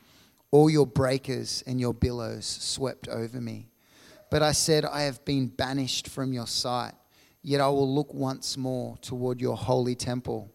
All 0.51 0.69
your 0.69 0.87
breakers 0.87 1.65
and 1.67 1.81
your 1.81 1.95
billows 1.95 2.45
swept 2.45 3.09
over 3.09 3.41
me. 3.41 3.69
But 4.31 4.43
I 4.43 4.53
said, 4.53 4.85
I 4.85 5.03
have 5.03 5.25
been 5.25 5.47
banished 5.47 6.09
from 6.09 6.35
your 6.35 6.47
sight, 6.47 6.93
yet 7.43 7.63
I 7.63 7.69
will 7.69 7.93
look 7.93 8.13
once 8.13 8.59
more 8.59 8.99
toward 8.99 9.41
your 9.41 9.57
holy 9.57 9.95
temple. 9.95 10.53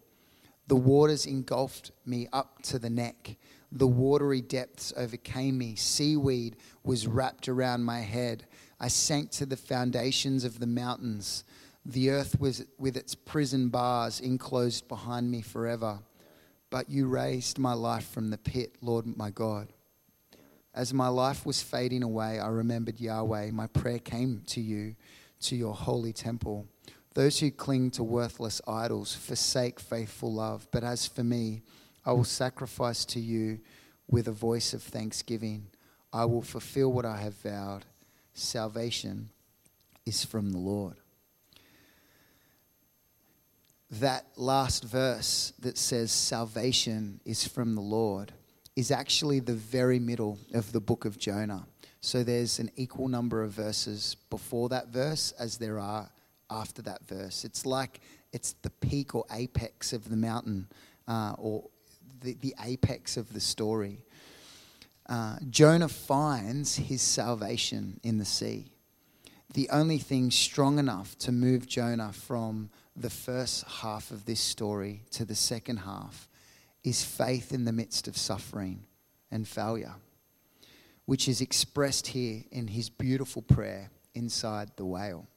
The 0.68 0.76
waters 0.76 1.26
engulfed 1.26 1.92
me 2.06 2.28
up 2.32 2.62
to 2.64 2.80
the 2.80 2.90
neck. 2.90 3.38
The 3.72 3.88
watery 3.88 4.42
depths 4.42 4.94
overcame 4.96 5.58
me. 5.58 5.76
Seaweed 5.76 6.56
was 6.84 7.08
wrapped 7.08 7.50
around 7.50 7.84
my 7.84 8.02
head. 8.02 8.46
I 8.80 8.88
sank 8.88 9.32
to 9.32 9.46
the 9.46 9.58
foundations 9.58 10.44
of 10.44 10.60
the 10.60 10.68
mountains. 10.68 11.44
The 11.86 12.12
earth 12.12 12.40
was 12.40 12.66
with 12.78 12.96
its 12.96 13.14
prison 13.16 13.70
bars 13.70 14.20
enclosed 14.20 14.88
behind 14.88 15.30
me 15.30 15.42
forever. 15.42 16.00
But 16.70 16.90
you 16.90 17.08
raised 17.08 17.60
my 17.60 17.74
life 17.74 18.10
from 18.10 18.30
the 18.30 18.38
pit, 18.38 18.76
Lord 18.82 19.06
my 19.18 19.30
God. 19.30 19.68
As 20.74 20.94
my 20.94 21.08
life 21.08 21.46
was 21.46 21.62
fading 21.62 22.02
away, 22.02 22.40
I 22.40 22.48
remembered 22.48 23.00
Yahweh. 23.00 23.52
My 23.52 23.68
prayer 23.68 24.00
came 24.00 24.42
to 24.48 24.62
you, 24.62 24.96
to 25.42 25.56
your 25.56 25.74
holy 25.74 26.14
temple. 26.14 26.68
Those 27.14 27.40
who 27.40 27.52
cling 27.52 27.92
to 27.92 28.04
worthless 28.04 28.62
idols 28.68 29.16
forsake 29.16 29.80
faithful 29.80 30.34
love. 30.34 30.68
But 30.72 30.84
as 30.84 31.08
for 31.08 31.24
me, 31.24 31.62
I 32.06 32.12
will 32.14 32.24
sacrifice 32.24 33.06
to 33.06 33.20
you 33.20 33.60
with 34.10 34.28
a 34.28 34.32
voice 34.32 34.74
of 34.74 34.82
thanksgiving. 34.82 35.68
I 36.12 36.26
will 36.26 36.42
fulfill 36.42 36.92
what 36.92 37.06
I 37.06 37.18
have 37.18 37.36
vowed 37.36 37.86
salvation 38.34 39.30
is 40.06 40.26
from 40.26 40.52
the 40.52 40.58
Lord. 40.58 40.96
That 43.92 44.26
last 44.36 44.84
verse 44.84 45.54
that 45.60 45.78
says 45.78 46.12
salvation 46.12 47.20
is 47.26 47.48
from 47.48 47.76
the 47.76 47.82
Lord 47.82 48.34
is 48.76 48.90
actually 48.90 49.40
the 49.40 49.54
very 49.54 50.00
middle 50.00 50.40
of 50.54 50.72
the 50.72 50.82
book 50.82 51.06
of 51.06 51.20
Jonah. 51.20 51.68
So 52.02 52.24
there's 52.24 52.58
an 52.58 52.72
equal 52.76 53.08
number 53.08 53.44
of 53.44 53.52
verses 53.52 54.16
before 54.32 54.68
that 54.70 54.88
verse 54.88 55.32
as 55.38 55.58
there 55.58 55.80
are 55.80 56.10
after 56.50 56.82
that 56.84 57.06
verse. 57.06 57.46
It's 57.46 57.66
like 57.66 58.02
it's 58.32 58.54
the 58.62 58.70
peak 58.70 59.16
or 59.16 59.26
apex 59.32 59.94
of 59.94 60.10
the 60.10 60.18
mountain 60.18 60.68
uh, 61.08 61.36
or 61.38 61.70
the, 62.22 62.36
the 62.42 62.56
apex 62.60 63.18
of 63.18 63.34
the 63.34 63.40
story 63.40 64.04
uh, 65.08 65.38
Jonah 65.50 65.90
finds 65.90 66.76
his 66.76 67.02
salvation 67.02 68.00
in 68.04 68.18
the 68.18 68.26
sea. 68.26 68.72
The 69.54 69.70
only 69.70 69.98
thing 69.98 70.32
strong 70.32 70.80
enough 70.80 71.18
to 71.20 71.32
move 71.32 71.68
Jonah 71.68 72.14
from 72.14 72.70
the 72.96 73.10
first 73.10 73.66
half 73.68 74.12
of 74.12 74.26
this 74.26 74.40
story 74.40 75.02
to 75.12 75.26
the 75.26 75.36
second 75.36 75.78
half 75.78 76.28
is 76.84 77.04
faith 77.04 77.54
in 77.54 77.66
the 77.66 77.72
midst 77.72 78.08
of 78.08 78.18
suffering 78.18 78.84
and 79.30 79.48
failure, 79.48 79.96
which 81.06 81.28
is 81.28 81.42
expressed 81.42 82.08
here 82.08 82.44
in 82.52 82.68
his 82.68 82.90
beautiful 82.90 83.42
prayer 83.42 83.90
inside 84.16 84.72
the 84.76 84.86
whale. 84.86 85.28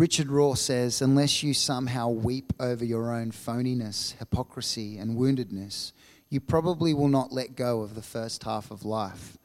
Richard 0.00 0.28
Rohr 0.28 0.56
says, 0.56 1.02
unless 1.02 1.42
you 1.42 1.52
somehow 1.52 2.08
weep 2.08 2.54
over 2.58 2.82
your 2.82 3.12
own 3.12 3.32
phoniness, 3.32 4.16
hypocrisy, 4.16 4.96
and 4.96 5.18
woundedness, 5.18 5.92
you 6.30 6.40
probably 6.40 6.94
will 6.94 7.08
not 7.08 7.34
let 7.34 7.54
go 7.54 7.82
of 7.82 7.94
the 7.94 8.00
first 8.00 8.44
half 8.44 8.70
of 8.70 8.86
life. 8.86 9.36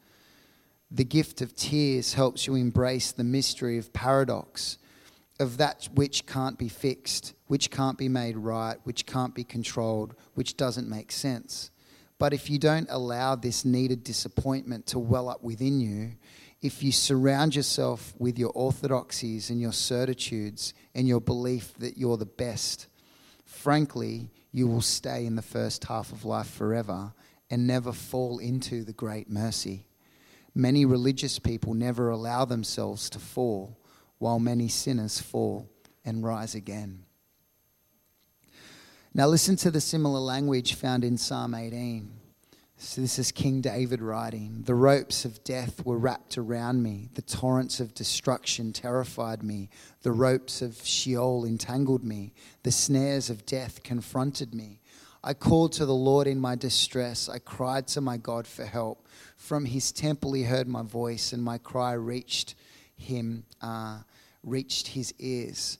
The 0.90 1.04
gift 1.04 1.42
of 1.42 1.54
tears 1.54 2.14
helps 2.14 2.46
you 2.46 2.54
embrace 2.54 3.12
the 3.12 3.22
mystery 3.22 3.76
of 3.76 3.92
paradox, 3.92 4.78
of 5.38 5.58
that 5.58 5.90
which 5.92 6.24
can't 6.24 6.56
be 6.56 6.70
fixed, 6.70 7.34
which 7.48 7.70
can't 7.70 7.98
be 7.98 8.08
made 8.08 8.38
right, 8.38 8.78
which 8.84 9.04
can't 9.04 9.34
be 9.34 9.44
controlled, 9.44 10.14
which 10.32 10.56
doesn't 10.56 10.88
make 10.88 11.12
sense. 11.12 11.70
But 12.18 12.32
if 12.32 12.48
you 12.48 12.58
don't 12.58 12.88
allow 12.88 13.34
this 13.36 13.66
needed 13.66 14.02
disappointment 14.02 14.86
to 14.86 14.98
well 14.98 15.28
up 15.28 15.42
within 15.42 15.80
you, 15.80 16.12
if 16.62 16.82
you 16.82 16.90
surround 16.92 17.54
yourself 17.54 18.14
with 18.18 18.38
your 18.38 18.50
orthodoxies 18.50 19.50
and 19.50 19.60
your 19.60 19.72
certitudes 19.72 20.74
and 20.94 21.06
your 21.06 21.20
belief 21.20 21.74
that 21.78 21.98
you're 21.98 22.16
the 22.16 22.26
best, 22.26 22.86
frankly, 23.44 24.30
you 24.52 24.66
will 24.66 24.80
stay 24.80 25.26
in 25.26 25.36
the 25.36 25.42
first 25.42 25.84
half 25.84 26.12
of 26.12 26.24
life 26.24 26.50
forever 26.50 27.12
and 27.50 27.66
never 27.66 27.92
fall 27.92 28.38
into 28.38 28.84
the 28.84 28.92
great 28.92 29.30
mercy. 29.30 29.86
Many 30.54 30.86
religious 30.86 31.38
people 31.38 31.74
never 31.74 32.08
allow 32.08 32.46
themselves 32.46 33.10
to 33.10 33.18
fall, 33.18 33.78
while 34.18 34.38
many 34.38 34.68
sinners 34.68 35.20
fall 35.20 35.68
and 36.04 36.24
rise 36.24 36.54
again. 36.54 37.04
Now, 39.12 39.26
listen 39.26 39.56
to 39.56 39.70
the 39.70 39.80
similar 39.80 40.20
language 40.20 40.74
found 40.74 41.04
in 41.04 41.18
Psalm 41.18 41.54
18. 41.54 42.10
So, 42.78 43.00
this 43.00 43.18
is 43.18 43.32
King 43.32 43.62
David 43.62 44.02
writing 44.02 44.62
The 44.66 44.74
ropes 44.74 45.24
of 45.24 45.42
death 45.44 45.86
were 45.86 45.96
wrapped 45.96 46.36
around 46.36 46.82
me, 46.82 47.08
the 47.14 47.22
torrents 47.22 47.80
of 47.80 47.94
destruction 47.94 48.74
terrified 48.74 49.42
me, 49.42 49.70
the 50.02 50.12
ropes 50.12 50.60
of 50.60 50.84
Sheol 50.84 51.46
entangled 51.46 52.04
me, 52.04 52.34
the 52.64 52.70
snares 52.70 53.30
of 53.30 53.46
death 53.46 53.82
confronted 53.82 54.54
me. 54.54 54.80
I 55.24 55.32
called 55.32 55.72
to 55.72 55.86
the 55.86 55.94
Lord 55.94 56.26
in 56.26 56.38
my 56.38 56.54
distress, 56.54 57.30
I 57.30 57.38
cried 57.38 57.86
to 57.88 58.02
my 58.02 58.18
God 58.18 58.46
for 58.46 58.66
help. 58.66 59.08
From 59.38 59.64
his 59.64 59.90
temple 59.90 60.34
he 60.34 60.42
heard 60.42 60.68
my 60.68 60.82
voice, 60.82 61.32
and 61.32 61.42
my 61.42 61.56
cry 61.56 61.94
reached 61.94 62.56
him, 62.94 63.44
uh, 63.62 64.00
reached 64.44 64.88
his 64.88 65.14
ears. 65.18 65.78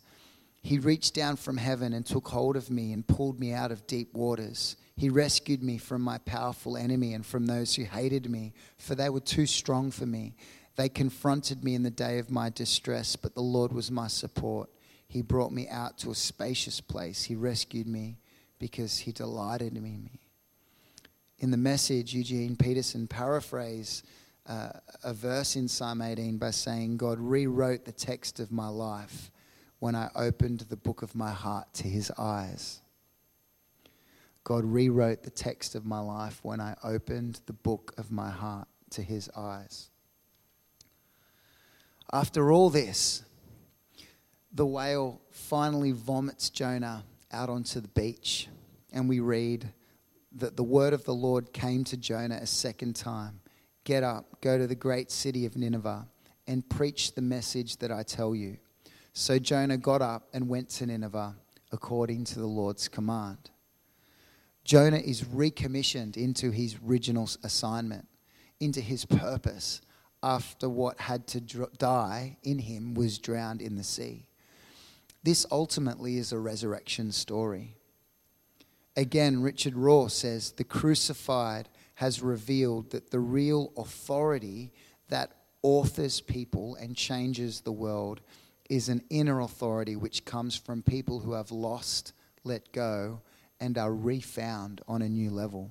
He 0.66 0.80
reached 0.80 1.14
down 1.14 1.36
from 1.36 1.58
heaven 1.58 1.92
and 1.92 2.04
took 2.04 2.26
hold 2.26 2.56
of 2.56 2.70
me 2.70 2.92
and 2.92 3.06
pulled 3.06 3.38
me 3.38 3.52
out 3.52 3.70
of 3.70 3.86
deep 3.86 4.12
waters. 4.12 4.74
He 4.96 5.08
rescued 5.08 5.62
me 5.62 5.78
from 5.78 6.02
my 6.02 6.18
powerful 6.18 6.76
enemy 6.76 7.14
and 7.14 7.24
from 7.24 7.46
those 7.46 7.76
who 7.76 7.84
hated 7.84 8.28
me, 8.28 8.52
for 8.76 8.96
they 8.96 9.08
were 9.08 9.20
too 9.20 9.46
strong 9.46 9.92
for 9.92 10.06
me. 10.06 10.34
They 10.74 10.88
confronted 10.88 11.62
me 11.62 11.76
in 11.76 11.84
the 11.84 11.90
day 11.92 12.18
of 12.18 12.32
my 12.32 12.50
distress, 12.50 13.14
but 13.14 13.36
the 13.36 13.42
Lord 13.42 13.72
was 13.72 13.92
my 13.92 14.08
support. 14.08 14.68
He 15.06 15.22
brought 15.22 15.52
me 15.52 15.68
out 15.68 15.98
to 15.98 16.10
a 16.10 16.16
spacious 16.16 16.80
place. 16.80 17.22
He 17.22 17.36
rescued 17.36 17.86
me 17.86 18.18
because 18.58 18.98
he 18.98 19.12
delighted 19.12 19.76
in 19.76 19.84
me. 19.84 20.18
In 21.38 21.52
the 21.52 21.56
message, 21.56 22.12
Eugene 22.12 22.56
Peterson 22.56 23.06
paraphrased 23.06 24.04
uh, 24.48 24.70
a 25.04 25.14
verse 25.14 25.54
in 25.54 25.68
Psalm 25.68 26.02
18 26.02 26.38
by 26.38 26.50
saying, 26.50 26.96
God 26.96 27.20
rewrote 27.20 27.84
the 27.84 27.92
text 27.92 28.40
of 28.40 28.50
my 28.50 28.66
life 28.66 29.30
when 29.78 29.94
I 29.94 30.10
opened 30.14 30.60
the 30.60 30.76
book 30.76 31.02
of 31.02 31.14
my 31.14 31.32
heart 31.32 31.72
to 31.74 31.88
his 31.88 32.10
eyes. 32.18 32.80
God 34.44 34.64
rewrote 34.64 35.22
the 35.22 35.30
text 35.30 35.74
of 35.74 35.84
my 35.84 35.98
life 35.98 36.40
when 36.42 36.60
I 36.60 36.76
opened 36.84 37.40
the 37.46 37.52
book 37.52 37.92
of 37.98 38.12
my 38.12 38.30
heart 38.30 38.68
to 38.90 39.02
his 39.02 39.28
eyes. 39.36 39.90
After 42.12 42.52
all 42.52 42.70
this, 42.70 43.24
the 44.52 44.66
whale 44.66 45.20
finally 45.30 45.92
vomits 45.92 46.48
Jonah 46.50 47.04
out 47.32 47.50
onto 47.50 47.80
the 47.80 47.88
beach, 47.88 48.48
and 48.92 49.08
we 49.08 49.20
read 49.20 49.72
that 50.32 50.56
the 50.56 50.62
word 50.62 50.92
of 50.92 51.04
the 51.04 51.14
Lord 51.14 51.52
came 51.52 51.82
to 51.84 51.96
Jonah 51.96 52.38
a 52.40 52.46
second 52.46 52.94
time 52.96 53.40
Get 53.86 54.02
up, 54.02 54.40
go 54.40 54.58
to 54.58 54.66
the 54.66 54.74
great 54.74 55.12
city 55.12 55.46
of 55.46 55.56
Nineveh, 55.56 56.08
and 56.48 56.68
preach 56.68 57.14
the 57.14 57.22
message 57.22 57.76
that 57.76 57.92
I 57.92 58.02
tell 58.02 58.34
you. 58.34 58.56
So 59.18 59.38
Jonah 59.38 59.78
got 59.78 60.02
up 60.02 60.28
and 60.34 60.46
went 60.46 60.68
to 60.68 60.84
Nineveh 60.84 61.36
according 61.72 62.24
to 62.24 62.38
the 62.38 62.46
Lord's 62.46 62.86
command. 62.86 63.48
Jonah 64.62 64.98
is 64.98 65.24
recommissioned 65.24 66.18
into 66.18 66.50
his 66.50 66.76
original 66.86 67.26
assignment, 67.42 68.06
into 68.60 68.82
his 68.82 69.06
purpose, 69.06 69.80
after 70.22 70.68
what 70.68 71.00
had 71.00 71.26
to 71.28 71.40
die 71.78 72.36
in 72.42 72.58
him 72.58 72.92
was 72.92 73.16
drowned 73.16 73.62
in 73.62 73.76
the 73.76 73.84
sea. 73.84 74.26
This 75.22 75.46
ultimately 75.50 76.18
is 76.18 76.30
a 76.30 76.38
resurrection 76.38 77.10
story. 77.10 77.78
Again, 78.96 79.40
Richard 79.40 79.72
Rohr 79.72 80.10
says 80.10 80.52
the 80.52 80.62
crucified 80.62 81.70
has 81.94 82.20
revealed 82.20 82.90
that 82.90 83.10
the 83.10 83.20
real 83.20 83.72
authority 83.78 84.74
that 85.08 85.32
authors 85.62 86.20
people 86.20 86.74
and 86.74 86.94
changes 86.94 87.62
the 87.62 87.72
world 87.72 88.20
is 88.68 88.88
an 88.88 89.02
inner 89.10 89.40
authority 89.40 89.96
which 89.96 90.24
comes 90.24 90.56
from 90.56 90.82
people 90.82 91.20
who 91.20 91.32
have 91.32 91.50
lost, 91.50 92.12
let 92.44 92.72
go, 92.72 93.20
and 93.60 93.78
are 93.78 93.94
refound 93.94 94.80
on 94.86 95.02
a 95.02 95.08
new 95.08 95.30
level. 95.30 95.70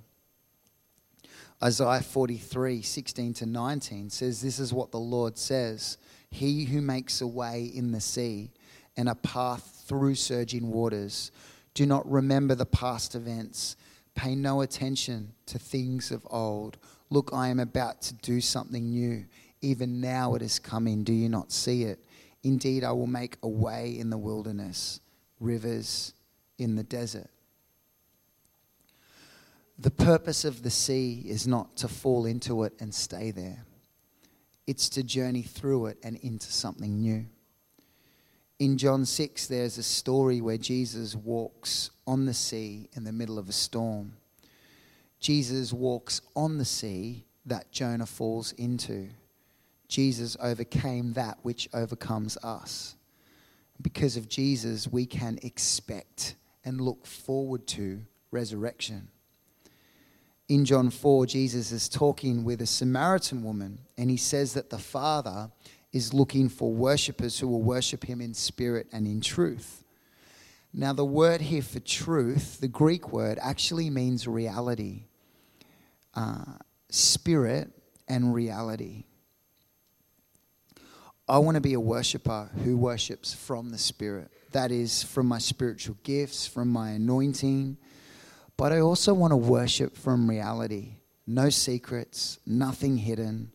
Isaiah 1.64 2.02
43, 2.02 2.82
16 2.82 3.34
to 3.36 3.46
19 3.46 4.10
says, 4.10 4.42
This 4.42 4.60
is 4.60 4.74
what 4.74 4.92
the 4.92 5.00
Lord 5.00 5.38
says 5.38 5.98
He 6.30 6.66
who 6.66 6.82
makes 6.82 7.22
a 7.22 7.28
way 7.28 7.64
in 7.74 7.92
the 7.92 8.02
sea 8.02 8.52
and 8.98 9.10
a 9.10 9.16
path 9.16 9.84
through 9.88 10.16
surging 10.16 10.70
waters. 10.72 11.32
Do 11.74 11.86
not 11.86 12.10
remember 12.10 12.56
the 12.56 12.66
past 12.66 13.16
events. 13.16 13.76
Pay 14.16 14.36
no 14.36 14.62
attention 14.62 15.34
to 15.48 15.60
things 15.60 16.12
of 16.12 16.26
old. 16.30 16.78
Look, 17.10 17.32
I 17.34 17.50
am 17.50 17.60
about 17.60 18.02
to 18.04 18.14
do 18.16 18.42
something 18.42 18.90
new. 18.90 19.26
Even 19.62 20.00
now 20.00 20.36
it 20.36 20.42
is 20.42 20.60
coming. 20.60 21.04
Do 21.04 21.14
you 21.14 21.30
not 21.30 21.52
see 21.52 21.84
it? 21.84 22.05
Indeed, 22.46 22.84
I 22.84 22.92
will 22.92 23.08
make 23.08 23.38
a 23.42 23.48
way 23.48 23.98
in 23.98 24.12
the 24.12 24.20
wilderness, 24.20 25.00
rivers 25.40 26.14
in 26.60 26.76
the 26.76 26.84
desert. 26.84 27.32
The 29.80 29.90
purpose 29.90 30.46
of 30.46 30.62
the 30.62 30.70
sea 30.70 31.24
is 31.26 31.48
not 31.48 31.76
to 31.78 31.88
fall 31.88 32.28
into 32.28 32.64
it 32.64 32.74
and 32.80 32.94
stay 32.94 33.32
there, 33.32 33.66
it's 34.68 34.90
to 34.90 35.02
journey 35.02 35.42
through 35.42 35.88
it 35.88 35.98
and 36.04 36.18
into 36.18 36.52
something 36.54 37.00
new. 37.00 37.26
In 38.60 38.78
John 38.78 39.06
6, 39.06 39.48
there's 39.48 39.80
a 39.80 39.84
story 39.84 40.40
where 40.40 40.60
Jesus 40.60 41.16
walks 41.16 41.90
on 42.06 42.28
the 42.28 42.34
sea 42.36 42.90
in 42.94 43.06
the 43.06 43.12
middle 43.12 43.40
of 43.40 43.50
a 43.50 43.54
storm. 43.54 44.14
Jesus 45.20 45.74
walks 45.74 46.22
on 46.36 46.60
the 46.60 46.66
sea 46.66 47.26
that 47.48 47.72
Jonah 47.72 48.06
falls 48.06 48.52
into. 48.54 49.10
Jesus 49.96 50.36
overcame 50.42 51.14
that 51.14 51.38
which 51.44 51.70
overcomes 51.74 52.38
us. 52.44 52.96
Because 53.82 54.18
of 54.18 54.30
Jesus, 54.30 54.88
we 54.88 55.06
can 55.06 55.40
expect 55.42 56.36
and 56.64 56.82
look 56.82 57.06
forward 57.06 57.68
to 57.68 58.02
resurrection 58.32 59.10
in 60.48 60.64
John 60.64 60.90
4, 60.90 61.26
Jesus 61.26 61.72
is 61.72 61.90
talking 61.90 62.44
with 62.44 62.62
a 62.62 62.68
Samaritan 62.68 63.44
woman, 63.44 63.80
and 63.98 64.10
he 64.12 64.18
says 64.18 64.54
that 64.54 64.70
the 64.70 64.78
Father 64.78 65.50
is 65.92 66.14
looking 66.14 66.50
for 66.50 66.72
worshippers 66.72 67.40
who 67.40 67.48
will 67.48 67.64
worship 67.64 68.04
him 68.04 68.22
in 68.22 68.34
spirit 68.34 68.88
and 68.92 69.08
in 69.08 69.22
truth. 69.22 69.84
Now, 70.72 70.94
the 70.94 71.06
word 71.06 71.42
here 71.42 71.62
for 71.62 71.80
truth, 71.80 72.60
the 72.60 72.68
Greek 72.68 73.12
word, 73.12 73.40
actually 73.42 73.90
means 73.90 74.28
reality, 74.28 75.06
uh, 76.14 76.44
spirit 76.90 77.72
and 78.08 78.34
reality. 78.34 79.06
I 81.28 81.40
want 81.40 81.56
to 81.56 81.62
be 81.62 81.74
a 81.74 81.80
worshiper 81.80 82.52
who 82.64 82.78
worships 82.78 83.34
from 83.34 83.72
the 83.72 83.80
Spirit. 83.80 84.30
That 84.52 84.72
is, 84.72 85.02
from 85.02 85.26
my 85.26 85.40
spiritual 85.40 85.98
gifts, 86.04 86.46
from 86.46 86.70
my 86.70 86.92
anointing, 86.92 87.78
but 88.58 88.72
I 88.72 88.80
also 88.80 89.14
want 89.14 89.32
to 89.32 89.38
worship 89.38 89.98
from 89.98 90.30
reality. 90.30 90.98
No 91.26 91.50
secrets, 91.50 92.40
nothing 92.46 92.98
hidden, 92.98 93.52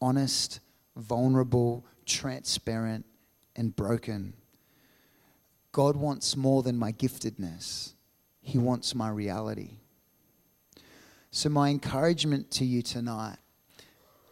honest, 0.00 0.58
vulnerable, 0.96 1.86
transparent, 2.04 3.06
and 3.54 3.74
broken. 3.74 4.34
God 5.70 5.96
wants 5.96 6.36
more 6.36 6.64
than 6.64 6.76
my 6.76 6.90
giftedness, 6.90 7.92
He 8.40 8.58
wants 8.58 8.96
my 8.96 9.08
reality. 9.08 9.78
So, 11.30 11.48
my 11.48 11.70
encouragement 11.70 12.50
to 12.52 12.64
you 12.64 12.82
tonight 12.82 13.38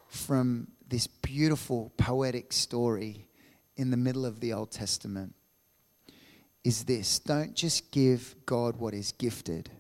from 0.09 0.67
this 0.91 1.07
beautiful 1.07 1.93
poetic 1.97 2.53
story 2.53 3.25
in 3.77 3.91
the 3.91 3.97
middle 3.97 4.27
of 4.27 4.41
the 4.41 4.53
Old 4.53 4.71
Testament 4.71 5.35
is 6.63 6.85
this 6.85 7.19
don't 7.19 7.55
just 7.55 7.91
give 7.91 8.35
God 8.45 8.77
what 8.77 8.93
is 8.93 9.13
gifted 9.13 9.71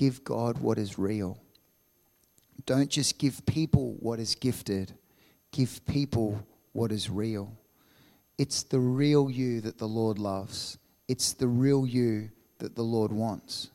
give 0.00 0.24
God 0.24 0.56
what 0.56 0.78
is 0.78 0.98
real. 0.98 1.36
Don't 2.64 2.88
just 2.88 3.18
give 3.18 3.44
people 3.44 3.96
what 4.00 4.18
is 4.18 4.34
gifted, 4.34 4.94
give 5.52 5.84
people 5.84 6.42
what 6.72 6.90
is 6.90 7.10
real. 7.10 7.52
It's 8.38 8.62
the 8.62 8.80
real 8.80 9.30
you 9.30 9.60
that 9.60 9.76
the 9.76 9.86
Lord 9.86 10.18
loves. 10.18 10.78
It's 11.06 11.34
the 11.34 11.48
real 11.48 11.86
you 11.86 12.30
that 12.60 12.74
the 12.74 12.82
Lord 12.82 13.12
wants. 13.12 13.68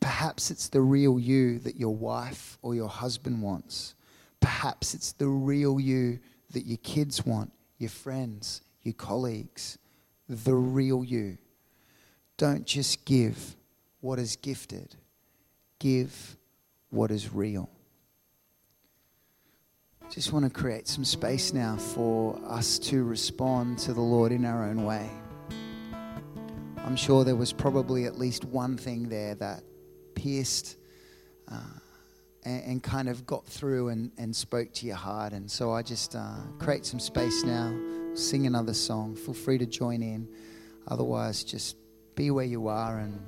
Perhaps 0.00 0.50
it's 0.50 0.68
the 0.68 0.82
real 0.82 1.18
you 1.18 1.58
that 1.60 1.76
your 1.76 1.96
wife 1.96 2.58
or 2.60 2.74
your 2.74 2.90
husband 2.90 3.40
wants. 3.40 3.94
Perhaps 4.40 4.94
it's 4.94 5.12
the 5.12 5.28
real 5.28 5.78
you 5.78 6.18
that 6.50 6.66
your 6.66 6.78
kids 6.78 7.24
want, 7.24 7.52
your 7.78 7.90
friends, 7.90 8.62
your 8.82 8.94
colleagues. 8.94 9.78
The 10.28 10.54
real 10.54 11.02
you. 11.04 11.38
Don't 12.36 12.64
just 12.64 13.04
give 13.04 13.56
what 14.00 14.18
is 14.18 14.36
gifted, 14.36 14.96
give 15.78 16.36
what 16.90 17.10
is 17.10 17.32
real. 17.34 17.68
Just 20.08 20.32
want 20.32 20.44
to 20.44 20.50
create 20.50 20.88
some 20.88 21.04
space 21.04 21.52
now 21.52 21.76
for 21.76 22.40
us 22.46 22.78
to 22.78 23.04
respond 23.04 23.78
to 23.80 23.92
the 23.92 24.00
Lord 24.00 24.32
in 24.32 24.44
our 24.44 24.64
own 24.64 24.84
way. 24.84 25.08
I'm 26.78 26.96
sure 26.96 27.24
there 27.24 27.36
was 27.36 27.52
probably 27.52 28.06
at 28.06 28.18
least 28.18 28.44
one 28.44 28.76
thing 28.76 29.08
there 29.08 29.34
that 29.36 29.62
pierced 30.14 30.78
uh, 31.50 31.79
and, 32.44 32.64
and, 32.64 32.82
kind 32.82 33.08
of 33.08 33.26
got 33.26 33.44
through 33.46 33.88
and, 33.88 34.10
and 34.18 34.34
spoke 34.34 34.72
to 34.74 34.86
your 34.86 34.96
heart. 34.96 35.32
And 35.32 35.50
so 35.50 35.72
I 35.72 35.82
just 35.82 36.14
uh, 36.14 36.36
create 36.58 36.86
some 36.86 37.00
space 37.00 37.44
now, 37.44 37.74
sing 38.14 38.46
another 38.46 38.74
song. 38.74 39.14
Feel 39.16 39.34
free 39.34 39.58
to 39.58 39.66
join 39.66 40.02
in. 40.02 40.28
Otherwise, 40.88 41.44
just 41.44 41.76
be 42.14 42.30
where 42.30 42.44
you 42.44 42.68
are 42.68 42.98
and, 42.98 43.20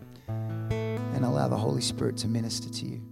and 1.14 1.25
allow 1.25 1.48
the 1.48 1.57
Holy 1.57 1.83
Spirit 1.83 2.16
to 2.18 2.29
minister 2.29 2.70
to 2.70 2.87
you. 2.87 3.03